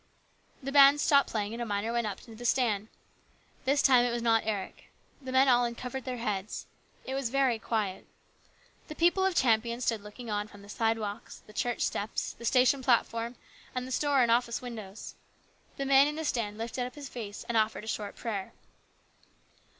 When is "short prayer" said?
17.87-18.53